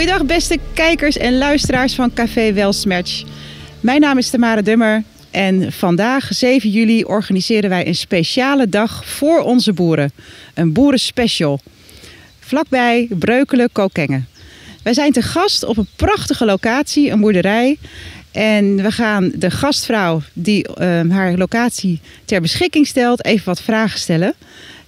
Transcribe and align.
Goedendag 0.00 0.26
beste 0.26 0.58
kijkers 0.74 1.16
en 1.16 1.38
luisteraars 1.38 1.94
van 1.94 2.12
Café 2.12 2.52
Welsmerch. 2.52 3.22
Mijn 3.80 4.00
naam 4.00 4.18
is 4.18 4.30
Tamara 4.30 4.62
Dummer 4.62 5.02
en 5.30 5.72
vandaag 5.72 6.28
7 6.30 6.70
juli 6.70 7.04
organiseren 7.04 7.70
wij 7.70 7.86
een 7.86 7.94
speciale 7.94 8.68
dag 8.68 9.06
voor 9.06 9.40
onze 9.40 9.72
boeren. 9.72 10.12
Een 10.54 10.72
boerenspecial. 10.72 11.60
Vlakbij 12.38 13.08
Breukelen, 13.10 13.72
Kokengen. 13.72 14.28
Wij 14.82 14.94
zijn 14.94 15.12
te 15.12 15.22
gast 15.22 15.64
op 15.64 15.76
een 15.76 15.88
prachtige 15.96 16.44
locatie, 16.44 17.10
een 17.10 17.20
boerderij. 17.20 17.78
En 18.30 18.76
we 18.82 18.90
gaan 18.90 19.32
de 19.34 19.50
gastvrouw 19.50 20.22
die 20.32 20.68
uh, 20.68 21.00
haar 21.10 21.36
locatie 21.36 22.00
ter 22.24 22.40
beschikking 22.40 22.86
stelt 22.86 23.24
even 23.24 23.44
wat 23.44 23.62
vragen 23.62 23.98
stellen. 23.98 24.34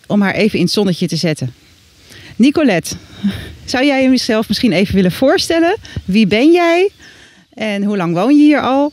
Om 0.07 0.23
haar 0.23 0.35
even 0.35 0.59
in 0.59 0.65
het 0.65 0.75
zonnetje 0.75 1.07
te 1.09 1.17
zetten. 1.17 1.55
Nicolette, 2.37 2.97
zou 3.65 3.85
jij 3.85 4.03
jezelf 4.03 4.49
misschien 4.49 4.73
even 4.73 4.95
willen 4.95 5.13
voorstellen? 5.13 5.77
Wie 6.05 6.27
ben 6.27 6.53
jij 6.53 6.91
en 7.55 7.83
hoe 7.83 7.97
lang 7.97 8.15
woon 8.15 8.37
je 8.37 8.43
hier 8.43 8.61
al? 8.61 8.93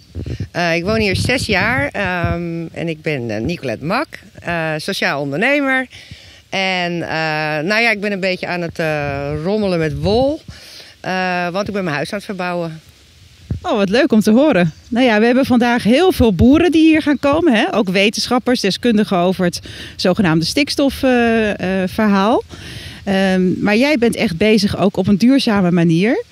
Uh, 0.56 0.76
ik 0.76 0.84
woon 0.84 1.00
hier 1.00 1.16
zes 1.16 1.46
jaar 1.46 1.84
um, 2.34 2.70
en 2.74 2.88
ik 2.88 3.02
ben 3.02 3.30
uh, 3.30 3.38
Nicolette 3.38 3.86
Mak, 3.86 4.08
uh, 4.48 4.72
sociaal 4.78 5.22
ondernemer. 5.22 5.88
En 6.50 6.98
nou 7.68 7.82
ja, 7.82 7.92
ik 7.92 8.02
ben 8.02 8.12
een 8.12 8.20
beetje 8.20 8.48
aan 8.48 8.62
het 8.62 8.80
rommelen 9.44 9.80
met 9.80 10.00
wol, 10.00 10.42
want 11.52 11.68
ik 11.68 11.74
ben 11.74 11.84
mijn 11.84 11.96
huis 11.96 12.12
aan 12.12 12.18
het 12.18 12.26
verbouwen. 12.26 12.82
Oh, 13.62 13.76
wat 13.76 13.90
leuk 13.90 14.12
om 14.12 14.20
te 14.20 14.32
horen. 14.32 14.74
Nou 14.90 15.06
ja, 15.06 15.20
we 15.20 15.26
hebben 15.26 15.46
vandaag 15.46 15.84
heel 15.84 16.12
veel 16.12 16.34
boeren 16.34 16.72
die 16.72 16.84
hier 16.84 17.02
gaan 17.02 17.20
komen. 17.20 17.54
Hè? 17.54 17.76
Ook 17.76 17.90
wetenschappers, 17.90 18.62
deskundigen 18.62 19.18
over 19.18 19.46
het 19.46 19.60
zogenaamde 19.96 20.46
stikstofverhaal. 20.46 22.44
Um, 23.10 23.56
maar 23.60 23.76
jij 23.76 23.98
bent 23.98 24.16
echt 24.16 24.38
bezig 24.38 24.78
ook 24.78 24.98
op 24.98 25.08
een 25.08 25.18
duurzame 25.18 25.72
manier. 25.72 26.24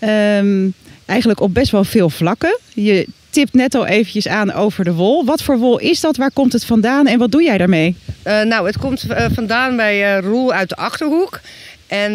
Um, 0.00 0.74
eigenlijk 1.06 1.40
op 1.40 1.54
best 1.54 1.70
wel 1.70 1.84
veel 1.84 2.10
vlakken. 2.10 2.58
Je 2.74 3.06
tipt 3.30 3.54
net 3.54 3.74
al 3.74 3.86
eventjes 3.86 4.28
aan 4.28 4.52
over 4.52 4.84
de 4.84 4.92
wol. 4.92 5.24
Wat 5.24 5.42
voor 5.42 5.58
wol 5.58 5.78
is 5.78 6.00
dat? 6.00 6.16
Waar 6.16 6.30
komt 6.32 6.52
het 6.52 6.64
vandaan 6.64 7.06
en 7.06 7.18
wat 7.18 7.30
doe 7.30 7.42
jij 7.42 7.58
daarmee? 7.58 7.96
Uh, 8.24 8.42
nou, 8.42 8.66
het 8.66 8.78
komt 8.78 9.04
uh, 9.10 9.26
vandaan 9.32 9.76
bij 9.76 10.16
uh, 10.16 10.24
Roel 10.24 10.52
uit 10.52 10.68
de 10.68 10.76
Achterhoek. 10.76 11.40
En 11.86 12.12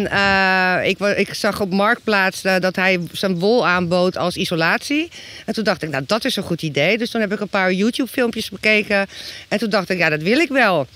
ik, 0.84 0.98
ik, 0.98 1.34
zag 1.34 1.60
op 1.60 1.72
Marktplaats 1.72 2.42
dat 2.42 2.76
hij 2.76 3.00
zijn 3.12 3.38
wol 3.38 3.66
aanbood 3.66 4.16
als 4.16 4.36
isolatie. 4.36 5.08
En 5.46 5.54
toen 5.54 5.64
dacht 5.64 5.82
ik, 5.82 5.90
nou 5.90 6.04
dat 6.06 6.24
is 6.24 6.36
een 6.36 6.42
goed 6.42 6.62
idee. 6.62 6.98
Dus 6.98 7.10
toen 7.10 7.20
heb 7.20 7.32
ik 7.32 7.40
een 7.40 7.48
paar 7.48 7.72
YouTube 7.72 8.10
filmpjes 8.10 8.50
bekeken. 8.50 9.06
En 9.48 9.58
toen 9.58 9.70
dacht 9.70 9.90
ik, 9.90 9.98
ja 9.98 10.08
dat 10.08 10.22
wil 10.22 10.38
ik 10.38 10.48
wel. 10.48 10.86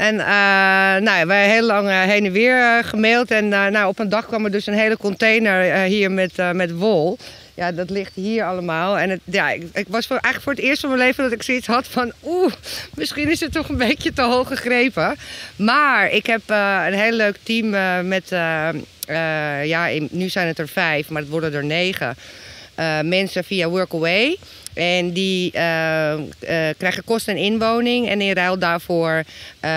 En 0.00 0.14
uh, 0.14 0.26
nou, 1.04 1.08
hebben 1.08 1.36
heel 1.36 1.66
lang 1.66 1.88
uh, 1.88 2.02
heen 2.02 2.24
en 2.24 2.32
weer 2.32 2.56
uh, 2.56 2.78
gemaild. 2.82 3.30
En 3.30 3.48
nou, 3.48 3.86
op 3.86 3.98
een 3.98 4.08
dag 4.08 4.26
kwam 4.26 4.44
er 4.44 4.50
dus 4.50 4.66
een 4.66 4.74
hele 4.74 4.96
container 4.96 5.82
hier 5.82 6.10
met, 6.10 6.32
met 6.52 6.70
wol. 6.70 7.18
Ja, 7.54 7.72
dat 7.72 7.90
ligt 7.90 8.14
hier 8.14 8.44
allemaal. 8.44 8.98
En 8.98 9.10
het, 9.10 9.20
ja, 9.24 9.50
ik, 9.50 9.62
ik, 9.72 9.86
was 9.88 10.06
voor, 10.06 10.16
eigenlijk 10.16 10.42
voor 10.44 10.52
het 10.52 10.62
eerst 10.62 10.80
van 10.80 10.90
mijn 10.90 11.02
leven 11.02 11.24
dat 11.24 11.32
ik 11.32 11.42
zoiets 11.42 11.66
had 11.66 11.86
van... 11.86 12.12
Oeh, 12.24 12.52
misschien 12.94 13.30
is 13.30 13.40
het 13.40 13.52
toch 13.52 13.68
een 13.68 13.76
beetje 13.76 14.12
te 14.12 14.22
hoog 14.22 14.48
gegrepen. 14.48 15.16
Maar 15.56 16.10
ik 16.10 16.26
heb 16.26 16.42
een 16.46 16.98
heel 16.98 17.12
leuk 17.12 17.36
team 17.42 17.70
met... 18.08 18.28
ja, 19.64 19.88
nu 20.10 20.28
zijn 20.28 20.46
het 20.46 20.58
er 20.58 20.68
vijf, 20.68 21.08
maar 21.08 21.22
het 21.22 21.30
worden 21.30 21.54
er 21.54 21.64
negen. 21.64 22.16
Mensen 23.02 23.44
via 23.44 23.68
Workaway. 23.68 24.36
En 24.74 25.12
die 25.12 25.52
uh, 25.54 26.12
uh, 26.12 26.20
krijgen 26.78 27.04
kosten 27.04 27.36
en 27.36 27.42
inwoning. 27.42 28.08
En 28.08 28.20
in 28.20 28.32
ruil 28.32 28.58
daarvoor 28.58 29.22
uh, 29.64 29.70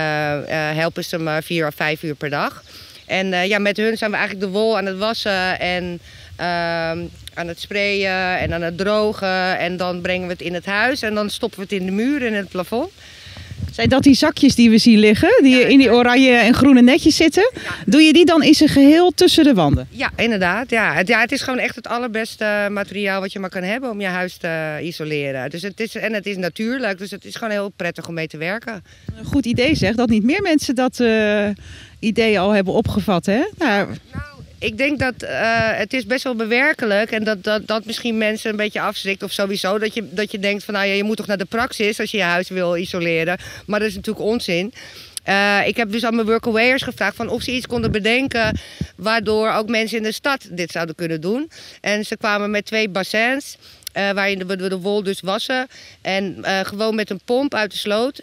helpen 0.76 1.04
ze 1.04 1.20
me 1.20 1.42
vier 1.42 1.68
of 1.68 1.76
vijf 1.76 2.04
uur 2.04 2.16
per 2.16 2.30
dag. 2.30 2.64
En 3.06 3.48
ja, 3.48 3.60
met 3.60 3.78
hun 3.78 3.98
zijn 3.98 4.12
we 4.12 4.18
eigenlijk 4.18 4.46
de 4.46 4.52
wol 4.52 4.78
aan 4.78 4.86
het 4.86 4.98
wassen 4.98 5.60
en 5.60 6.00
ehm, 6.36 7.00
aan 7.34 7.48
het 7.48 7.60
sprayen 7.60 8.40
en 8.40 8.54
aan 8.54 8.62
het 8.62 8.78
drogen. 8.78 9.58
En 9.58 9.78
dan 9.78 10.02
brengen 10.02 10.28
we 10.28 10.34
het 10.34 10.42
in 10.42 10.54
het 10.54 10.66
huis 10.66 11.02
en 11.02 11.14
dan 11.14 11.30
stoppen 11.30 11.60
we 11.60 11.64
het 11.64 11.80
in 11.82 11.86
de 11.86 11.92
muur 11.92 12.26
en 12.26 12.34
het 12.34 12.50
plafond. 12.50 12.92
Zijn 13.74 13.90
dat 13.90 14.04
die 14.04 14.16
zakjes 14.16 14.56
die 14.56 14.70
we 14.70 14.78
zien 14.78 15.00
liggen, 15.00 15.44
die 15.44 15.60
in 15.60 15.78
die 15.78 15.92
oranje 15.92 16.32
en 16.32 16.54
groene 16.54 16.82
netjes 16.82 17.16
zitten? 17.16 17.52
Doe 17.86 18.02
je 18.02 18.14
die 18.14 18.26
dan 18.26 18.44
in 18.44 18.54
zijn 18.54 18.70
geheel 18.70 19.12
tussen 19.12 19.44
de 19.44 19.54
wanden? 19.54 19.88
Ja, 19.90 20.12
inderdaad. 20.16 20.70
Ja. 20.70 20.94
Het, 20.94 21.08
ja, 21.08 21.20
het 21.20 21.32
is 21.32 21.42
gewoon 21.42 21.60
echt 21.60 21.76
het 21.76 21.88
allerbeste 21.88 22.68
materiaal 22.72 23.22
wat 23.22 23.32
je 23.32 23.40
maar 23.40 23.50
kan 23.50 23.64
hebben 23.64 23.90
om 23.90 24.02
je 24.02 24.08
huis 24.08 24.38
te 24.38 24.80
isoleren. 24.82 25.50
Dus 25.50 25.62
het 25.62 25.80
is, 25.80 25.96
en 25.96 26.14
het 26.14 26.26
is 26.26 26.38
natuurlijk, 26.38 26.98
dus 26.98 27.12
het 27.12 27.26
is 27.26 27.36
gewoon 27.36 27.54
heel 27.54 27.70
prettig 27.70 28.08
om 28.08 28.14
mee 28.14 28.28
te 28.28 28.38
werken. 28.38 28.84
Een 29.18 29.26
goed 29.26 29.46
idee 29.46 29.76
zeg, 29.76 29.96
dat 29.96 30.10
niet 30.10 30.24
meer 30.24 30.42
mensen 30.42 30.76
dat 30.76 31.00
uh, 31.00 31.50
idee 32.00 32.40
al 32.40 32.52
hebben 32.52 32.74
opgevat 32.74 33.26
hè? 33.26 33.42
Nou, 33.58 33.88
nou 34.12 34.33
ik 34.64 34.78
denk 34.78 35.00
dat 35.00 35.14
uh, 35.24 35.30
het 35.78 35.94
is 35.94 36.06
best 36.06 36.24
wel 36.24 36.36
bewerkelijk 36.36 37.12
en 37.12 37.24
dat, 37.24 37.44
dat, 37.44 37.68
dat 37.68 37.86
misschien 37.86 38.18
mensen 38.18 38.50
een 38.50 38.56
beetje 38.56 38.82
afschrikt 38.82 39.24
of 39.24 39.32
sowieso. 39.32 39.80
Dat 39.80 39.94
je, 39.94 40.08
dat 40.10 40.32
je 40.32 40.40
denkt 40.40 40.64
van 40.64 40.74
nou 40.74 40.86
ja, 40.86 40.94
je 40.94 41.04
moet 41.04 41.18
toch 41.18 41.28
naar 41.28 41.38
de 41.38 41.46
praxis 41.46 42.00
als 42.00 42.12
je 42.12 42.18
je 42.18 42.24
huis 42.24 42.50
wil 42.50 42.76
isoleren. 42.76 43.38
Maar 43.66 43.80
dat 43.80 43.90
is 43.90 43.96
natuurlijk 43.96 44.26
onzin. 44.26 44.74
Uh, 45.30 45.68
ik 45.68 45.78
heb 45.78 45.92
dus 45.92 46.04
aan 46.04 46.16
mijn 46.16 46.28
workawayers 46.28 46.82
gevraagd 46.82 47.16
van 47.16 47.30
of 47.30 47.42
ze 47.42 47.52
iets 47.52 47.68
konden 47.68 47.92
bedenken 47.92 48.60
waardoor 48.96 49.52
ook 49.52 49.70
mensen 49.70 49.98
in 49.98 50.04
de 50.04 50.12
stad 50.12 50.48
dit 50.52 50.72
zouden 50.72 50.96
kunnen 50.96 51.22
doen. 51.22 51.52
En 51.82 52.06
ze 52.06 52.18
kwamen 52.18 52.52
met 52.52 52.66
twee 52.66 52.90
bassins 52.90 53.58
uh, 53.98 54.12
waarin 54.12 54.48
we 54.48 54.56
de, 54.56 54.78
wol 54.78 55.04
dus 55.04 55.22
wassen. 55.22 55.68
En 56.02 56.38
gewoon 56.64 56.96
met 56.96 57.10
een 57.10 57.22
pomp 57.26 57.54
uit 57.54 57.72
de 57.72 57.78
sloot. 57.78 58.22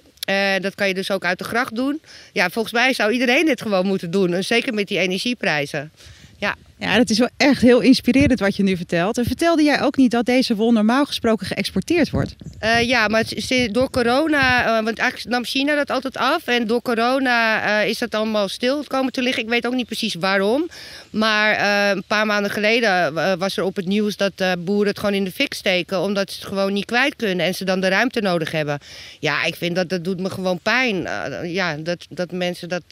dat 0.60 0.74
kan 0.74 0.88
je 0.88 0.94
dus 0.94 1.10
ook 1.10 1.24
uit 1.24 1.38
de 1.38 1.44
gracht 1.44 1.74
doen. 1.74 2.00
Ja, 2.32 2.50
volgens 2.50 2.74
mij 2.74 2.92
zou 2.92 3.12
iedereen 3.12 3.46
dit 3.46 3.62
gewoon 3.62 3.86
moeten 3.86 4.10
doen. 4.10 4.32
En 4.32 4.44
zeker 4.44 4.74
met 4.74 4.88
die 4.88 4.98
energieprijzen. 4.98 5.92
Ja. 6.40 6.56
Ja, 6.80 6.96
dat 6.96 7.10
is 7.10 7.18
wel 7.18 7.28
echt 7.36 7.62
heel 7.62 7.80
inspirerend 7.80 8.40
wat 8.40 8.56
je 8.56 8.62
nu 8.62 8.76
vertelt. 8.76 9.18
En 9.18 9.24
vertelde 9.24 9.62
jij 9.62 9.82
ook 9.82 9.96
niet 9.96 10.10
dat 10.10 10.24
deze 10.24 10.54
wol 10.54 10.72
normaal 10.72 11.04
gesproken 11.04 11.46
geëxporteerd 11.46 12.10
wordt? 12.10 12.34
Uh, 12.62 12.82
ja, 12.82 13.08
maar 13.08 13.24
door 13.70 13.90
corona, 13.90 14.66
uh, 14.78 14.84
want 14.84 14.98
eigenlijk 14.98 15.30
nam 15.30 15.44
China 15.44 15.74
dat 15.74 15.90
altijd 15.90 16.16
af. 16.16 16.46
En 16.46 16.66
door 16.66 16.82
corona 16.82 17.66
uh, 17.82 17.88
is 17.88 17.98
dat 17.98 18.14
allemaal 18.14 18.48
stil 18.48 18.84
komen 18.84 19.12
te 19.12 19.22
liggen. 19.22 19.42
Ik 19.42 19.48
weet 19.48 19.66
ook 19.66 19.74
niet 19.74 19.86
precies 19.86 20.14
waarom. 20.14 20.68
Maar 21.10 21.90
een 21.90 22.02
paar 22.06 22.26
maanden 22.26 22.50
geleden 22.50 23.14
was 23.38 23.56
er 23.56 23.64
op 23.64 23.76
het 23.76 23.86
nieuws 23.86 24.16
dat 24.16 24.32
boeren 24.58 24.88
het 24.88 24.98
gewoon 24.98 25.14
in 25.14 25.24
de 25.24 25.32
fik 25.32 25.54
steken. 25.54 26.00
Omdat 26.00 26.30
ze 26.30 26.38
het 26.38 26.48
gewoon 26.48 26.72
niet 26.72 26.84
kwijt 26.84 27.16
kunnen 27.16 27.46
en 27.46 27.54
ze 27.54 27.64
dan 27.64 27.80
de 27.80 27.88
ruimte 27.88 28.20
nodig 28.20 28.50
hebben. 28.50 28.78
Ja, 29.18 29.44
ik 29.44 29.54
vind 29.54 29.74
dat 29.74 29.88
dat 29.88 30.04
doet 30.04 30.20
me 30.20 30.30
gewoon 30.30 30.60
pijn. 30.62 31.08
ja, 31.44 31.76
dat, 31.76 32.06
dat 32.08 32.32
mensen 32.32 32.68
dat 32.68 32.82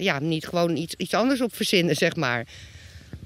ja, 0.00 0.18
niet 0.18 0.46
gewoon 0.46 0.76
iets, 0.76 0.94
iets 0.96 1.14
anders 1.14 1.40
op 1.40 1.54
verzinnen, 1.54 1.96
zeg 1.96 2.16
maar. 2.16 2.44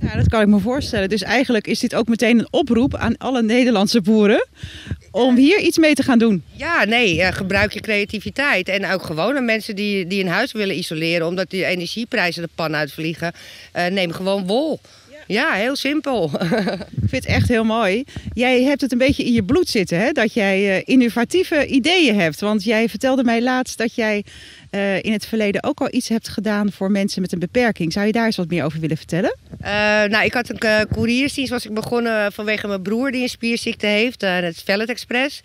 Ja, 0.00 0.16
dat 0.16 0.28
kan 0.28 0.40
ik 0.40 0.46
me 0.46 0.58
voorstellen. 0.58 1.08
Dus 1.08 1.22
eigenlijk 1.22 1.66
is 1.66 1.78
dit 1.78 1.94
ook 1.94 2.08
meteen 2.08 2.38
een 2.38 2.52
oproep 2.52 2.94
aan 2.94 3.16
alle 3.18 3.42
Nederlandse 3.42 4.00
boeren 4.00 4.46
om 5.10 5.36
hier 5.36 5.58
iets 5.58 5.78
mee 5.78 5.94
te 5.94 6.02
gaan 6.02 6.18
doen. 6.18 6.42
Ja, 6.52 6.84
nee, 6.84 7.22
eh, 7.22 7.32
gebruik 7.32 7.72
je 7.72 7.80
creativiteit. 7.80 8.68
En 8.68 8.90
ook 8.92 9.02
gewone 9.02 9.40
mensen 9.40 9.76
die, 9.76 10.06
die 10.06 10.22
een 10.22 10.30
huis 10.30 10.52
willen 10.52 10.78
isoleren 10.78 11.26
omdat 11.26 11.50
die 11.50 11.64
energieprijzen 11.64 12.42
de 12.42 12.48
pan 12.54 12.76
uitvliegen. 12.76 13.32
Uh, 13.76 13.86
neem 13.86 14.12
gewoon 14.12 14.46
wol. 14.46 14.80
Ja, 15.26 15.52
heel 15.52 15.76
simpel. 15.76 16.30
Ik 17.02 17.08
vind 17.08 17.24
het 17.24 17.26
echt 17.26 17.48
heel 17.48 17.64
mooi. 17.64 18.04
Jij 18.32 18.62
hebt 18.62 18.80
het 18.80 18.92
een 18.92 18.98
beetje 18.98 19.24
in 19.24 19.32
je 19.32 19.42
bloed 19.42 19.68
zitten, 19.68 19.98
hè? 19.98 20.12
dat 20.12 20.32
jij 20.32 20.76
uh, 20.76 20.82
innovatieve 20.84 21.66
ideeën 21.66 22.20
hebt. 22.20 22.40
Want 22.40 22.64
jij 22.64 22.88
vertelde 22.88 23.24
mij 23.24 23.42
laatst 23.42 23.78
dat 23.78 23.94
jij 23.94 24.24
uh, 24.70 25.02
in 25.02 25.12
het 25.12 25.26
verleden 25.26 25.64
ook 25.64 25.80
al 25.80 25.88
iets 25.90 26.08
hebt 26.08 26.28
gedaan 26.28 26.72
voor 26.72 26.90
mensen 26.90 27.22
met 27.22 27.32
een 27.32 27.38
beperking. 27.38 27.92
Zou 27.92 28.06
je 28.06 28.12
daar 28.12 28.26
eens 28.26 28.36
wat 28.36 28.48
meer 28.48 28.64
over 28.64 28.80
willen 28.80 28.96
vertellen? 28.96 29.36
Uh, 29.62 29.68
nou, 30.04 30.24
ik 30.24 30.32
had 30.32 30.48
een 30.48 30.60
uh, 30.64 30.80
couriersdienst 30.92 31.50
was 31.50 31.66
ik 31.66 31.74
begonnen 31.74 32.32
vanwege 32.32 32.66
mijn 32.66 32.82
broer 32.82 33.10
die 33.10 33.22
een 33.22 33.28
spierziekte 33.28 33.86
heeft, 33.86 34.20
het 34.20 34.62
Vellet 34.64 34.88
Express. 34.88 35.40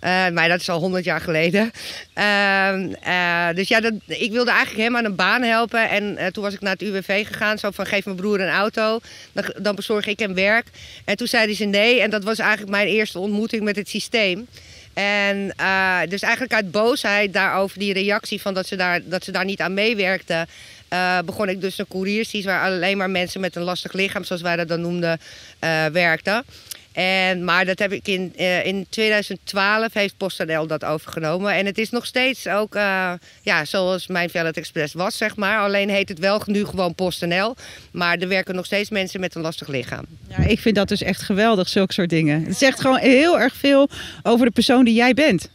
maar 0.00 0.48
dat 0.48 0.60
is 0.60 0.68
al 0.68 0.80
honderd 0.80 1.04
jaar 1.04 1.20
geleden. 1.20 1.70
Ehm, 2.14 3.54
dus 3.54 3.68
ja, 3.68 3.80
dat, 3.80 3.92
ik 4.06 4.32
wilde 4.32 4.50
eigenlijk 4.50 4.82
hem 4.82 4.96
aan 4.96 5.04
een 5.04 5.14
baan 5.14 5.42
helpen. 5.42 5.88
En 5.88 6.32
toen 6.32 6.42
was 6.42 6.54
ik 6.54 6.60
naar 6.60 6.72
het 6.72 6.82
UWV 6.82 7.26
gegaan. 7.26 7.58
Zo 7.58 7.70
van, 7.70 7.86
geef 7.86 8.04
mijn 8.04 8.16
broer 8.16 8.40
een 8.40 8.48
auto. 8.48 9.00
Dan, 9.32 9.44
dan 9.62 9.74
bezorg 9.74 10.06
ik 10.06 10.18
hem 10.18 10.34
werk. 10.34 10.66
En 11.04 11.16
toen 11.16 11.26
zeiden 11.26 11.56
ze 11.56 11.64
nee. 11.64 12.00
En 12.00 12.10
dat 12.10 12.24
was 12.24 12.38
eigenlijk 12.38 12.70
mijn 12.70 12.86
eerste 12.86 13.18
ontmoeting 13.18 13.62
met 13.62 13.76
het 13.76 13.88
systeem. 13.88 14.46
En 14.94 15.54
uh, 15.60 15.98
dus 16.08 16.22
eigenlijk 16.22 16.54
uit 16.54 16.70
boosheid 16.70 17.32
daarover 17.32 17.78
die 17.78 17.92
reactie 17.92 18.40
van 18.40 18.54
dat 18.54 18.66
ze 18.66 18.76
daar, 18.76 19.00
dat 19.04 19.24
ze 19.24 19.32
daar 19.32 19.44
niet 19.44 19.60
aan 19.60 19.74
meewerkten, 19.74 20.48
uh, 20.92 21.18
begon 21.24 21.48
ik 21.48 21.60
dus 21.60 21.78
een 21.78 21.88
couriersdienst 21.88 22.46
waar 22.46 22.64
alleen 22.64 22.96
maar 22.96 23.10
mensen 23.10 23.40
met 23.40 23.56
een 23.56 23.62
lastig 23.62 23.92
lichaam, 23.92 24.24
zoals 24.24 24.42
wij 24.42 24.56
dat 24.56 24.68
dan 24.68 24.80
noemden, 24.80 25.20
uh, 25.64 25.86
werkten. 25.86 26.44
En, 26.92 27.44
maar 27.44 27.64
dat 27.64 27.78
heb 27.78 27.92
ik 27.92 28.08
in, 28.08 28.32
uh, 28.38 28.66
in 28.66 28.86
2012 28.88 29.92
heeft 29.92 30.16
PostNL 30.16 30.66
dat 30.66 30.84
overgenomen. 30.84 31.54
En 31.54 31.66
het 31.66 31.78
is 31.78 31.90
nog 31.90 32.06
steeds 32.06 32.46
ook 32.46 32.74
uh, 32.74 33.12
ja, 33.42 33.64
zoals 33.64 34.06
mijn 34.06 34.30
Vellet 34.30 34.56
Express 34.56 34.94
was, 34.94 35.16
zeg 35.16 35.36
maar. 35.36 35.58
Alleen 35.58 35.88
heet 35.88 36.08
het 36.08 36.18
wel 36.18 36.42
nu 36.46 36.64
gewoon 36.64 36.94
PostNL. 36.94 37.56
Maar 37.90 38.18
er 38.18 38.28
werken 38.28 38.54
nog 38.54 38.66
steeds 38.66 38.90
mensen 38.90 39.20
met 39.20 39.34
een 39.34 39.42
lastig 39.42 39.68
lichaam. 39.68 40.04
Ja, 40.28 40.38
ik 40.38 40.60
vind 40.60 40.74
dat 40.74 40.88
dus 40.88 41.02
echt 41.02 41.22
geweldig, 41.22 41.68
zulke 41.68 41.92
soort 41.92 42.10
dingen. 42.10 42.44
Het 42.44 42.56
zegt 42.56 42.80
gewoon 42.80 42.98
heel 42.98 43.40
erg 43.40 43.54
veel 43.54 43.88
over 44.22 44.46
de 44.46 44.52
persoon 44.52 44.84
die 44.84 44.94
jij 44.94 45.14
bent. 45.14 45.48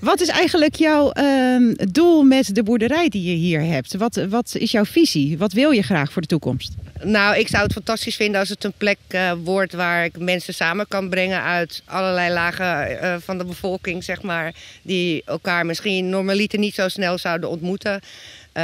Wat 0.00 0.20
is 0.20 0.28
eigenlijk 0.28 0.74
jouw 0.74 1.12
uh, 1.14 1.74
doel 1.90 2.22
met 2.22 2.54
de 2.54 2.62
boerderij 2.62 3.08
die 3.08 3.22
je 3.22 3.36
hier 3.36 3.62
hebt? 3.62 3.96
Wat, 3.96 4.14
wat 4.28 4.54
is 4.54 4.70
jouw 4.70 4.84
visie? 4.84 5.38
Wat 5.38 5.52
wil 5.52 5.70
je 5.70 5.82
graag 5.82 6.12
voor 6.12 6.22
de 6.22 6.28
toekomst? 6.28 6.74
Nou, 7.02 7.38
ik 7.38 7.48
zou 7.48 7.62
het 7.62 7.72
fantastisch 7.72 8.16
vinden 8.16 8.40
als 8.40 8.48
het 8.48 8.64
een 8.64 8.72
plek 8.76 8.98
uh, 9.10 9.32
wordt 9.44 9.72
waar 9.72 10.04
ik 10.04 10.18
mensen 10.18 10.54
samen 10.54 10.88
kan 10.88 11.08
brengen 11.08 11.42
uit 11.42 11.82
allerlei 11.84 12.32
lagen 12.32 12.90
uh, 12.90 13.14
van 13.18 13.38
de 13.38 13.44
bevolking, 13.44 14.04
zeg 14.04 14.22
maar. 14.22 14.54
Die 14.82 15.22
elkaar 15.24 15.66
misschien 15.66 16.08
normaliter 16.08 16.58
niet 16.58 16.74
zo 16.74 16.88
snel 16.88 17.18
zouden 17.18 17.48
ontmoeten. 17.48 17.92
Uh, 17.92 18.62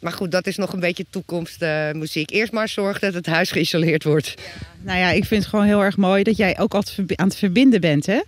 maar 0.00 0.12
goed, 0.12 0.30
dat 0.30 0.46
is 0.46 0.56
nog 0.56 0.72
een 0.72 0.80
beetje 0.80 1.06
toekomstmuziek. 1.10 2.30
Eerst 2.30 2.52
maar 2.52 2.68
zorg 2.68 2.98
dat 2.98 3.14
het 3.14 3.26
huis 3.26 3.50
geïsoleerd 3.50 4.04
wordt. 4.04 4.34
Nou 4.82 4.98
ja, 4.98 5.10
ik 5.10 5.24
vind 5.24 5.40
het 5.40 5.50
gewoon 5.50 5.66
heel 5.66 5.82
erg 5.82 5.96
mooi 5.96 6.22
dat 6.22 6.36
jij 6.36 6.58
ook 6.58 6.74
altijd 6.74 7.16
aan 7.16 7.28
het 7.28 7.36
verbinden 7.36 7.80
bent, 7.80 8.06
hè? 8.06 8.20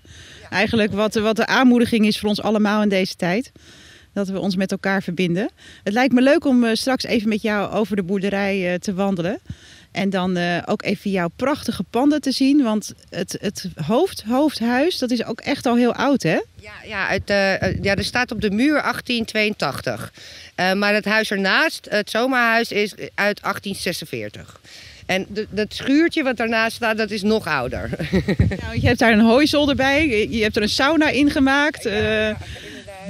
Eigenlijk 0.50 0.92
wat, 0.92 1.14
wat 1.14 1.36
de 1.36 1.46
aanmoediging 1.46 2.06
is 2.06 2.18
voor 2.18 2.28
ons 2.28 2.42
allemaal 2.42 2.82
in 2.82 2.88
deze 2.88 3.16
tijd 3.16 3.52
dat 4.12 4.28
we 4.28 4.38
ons 4.38 4.56
met 4.56 4.70
elkaar 4.70 5.02
verbinden. 5.02 5.50
Het 5.84 5.92
lijkt 5.92 6.14
me 6.14 6.22
leuk 6.22 6.44
om 6.44 6.64
uh, 6.64 6.74
straks 6.74 7.04
even 7.04 7.28
met 7.28 7.42
jou 7.42 7.72
over 7.72 7.96
de 7.96 8.02
boerderij 8.02 8.72
uh, 8.72 8.78
te 8.78 8.94
wandelen. 8.94 9.40
En 9.92 10.10
dan 10.10 10.38
uh, 10.38 10.58
ook 10.64 10.82
even 10.82 11.10
jouw 11.10 11.28
prachtige 11.36 11.82
panden 11.82 12.20
te 12.20 12.32
zien. 12.32 12.62
Want 12.62 12.92
het, 13.10 13.38
het 13.40 13.68
hoofd, 13.86 14.22
hoofdhuis, 14.22 14.98
dat 14.98 15.10
is 15.10 15.24
ook 15.24 15.40
echt 15.40 15.66
al 15.66 15.76
heel 15.76 15.94
oud, 15.94 16.22
hè? 16.22 16.40
Ja, 16.60 16.72
ja, 16.84 17.08
uit, 17.08 17.22
ja 17.82 17.94
er 17.94 18.04
staat 18.04 18.30
op 18.30 18.40
de 18.40 18.50
muur 18.50 18.82
1882. 18.82 20.12
maar 20.74 20.94
het 20.94 21.04
huis 21.04 21.30
ernaast, 21.30 21.86
het 21.90 22.10
zomerhuis, 22.10 22.72
is 22.72 22.94
uit 23.14 23.40
1846. 23.42 24.60
En 25.08 25.26
dat 25.50 25.74
schuurtje 25.74 26.22
wat 26.22 26.36
daarnaast 26.36 26.76
staat, 26.76 26.96
dat 26.96 27.10
is 27.10 27.22
nog 27.22 27.46
ouder. 27.46 27.90
Nou, 28.62 28.80
je 28.80 28.86
hebt 28.86 28.98
daar 28.98 29.12
een 29.12 29.20
hooizolder 29.20 29.76
bij. 29.76 30.28
Je 30.30 30.42
hebt 30.42 30.56
er 30.56 30.62
een 30.62 30.68
sauna 30.68 31.08
in 31.08 31.30
gemaakt. 31.30 31.82
Ja, 31.82 31.90
ja, 31.90 32.28
ja, 32.28 32.36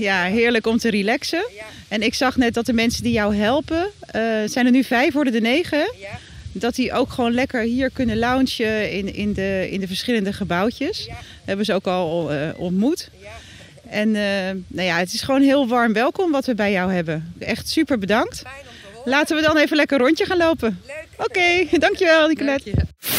heerlijk 0.06 0.66
om 0.66 0.78
te 0.78 0.90
relaxen. 0.90 1.44
Ja. 1.56 1.64
En 1.88 2.02
ik 2.02 2.14
zag 2.14 2.36
net 2.36 2.54
dat 2.54 2.66
de 2.66 2.72
mensen 2.72 3.02
die 3.02 3.12
jou 3.12 3.34
helpen, 3.36 3.90
uh, 4.16 4.22
zijn 4.44 4.66
er 4.66 4.70
nu 4.70 4.84
vijf, 4.84 5.12
worden 5.12 5.34
er 5.34 5.40
negen. 5.40 5.92
Ja. 6.00 6.18
Dat 6.52 6.74
die 6.74 6.92
ook 6.92 7.10
gewoon 7.10 7.32
lekker 7.32 7.62
hier 7.62 7.90
kunnen 7.90 8.18
loungen 8.18 8.92
in, 8.92 9.14
in, 9.14 9.32
de, 9.32 9.68
in 9.70 9.80
de 9.80 9.86
verschillende 9.86 10.32
gebouwtjes. 10.32 11.04
Ja. 11.06 11.14
hebben 11.44 11.64
ze 11.64 11.74
ook 11.74 11.86
al 11.86 12.32
uh, 12.32 12.48
ontmoet. 12.56 13.10
En 13.90 14.08
uh, 14.08 14.14
nou 14.66 14.86
ja, 14.86 14.98
het 14.98 15.12
is 15.12 15.22
gewoon 15.22 15.42
heel 15.42 15.68
warm 15.68 15.92
welkom 15.92 16.30
wat 16.30 16.46
we 16.46 16.54
bij 16.54 16.72
jou 16.72 16.92
hebben. 16.92 17.34
Echt 17.38 17.68
super 17.68 17.98
bedankt. 17.98 18.42
Laten 19.04 19.36
we 19.36 19.42
dan 19.42 19.56
even 19.56 19.76
lekker 19.76 19.98
een 19.98 20.06
rondje 20.06 20.24
gaan 20.24 20.36
lopen. 20.36 20.80
Oké, 21.16 21.24
okay, 21.24 21.68
dankjewel 21.78 22.28
Nicolette. 22.28 22.70
Dank. 22.74 23.17